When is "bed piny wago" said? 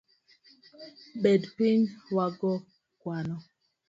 1.21-2.51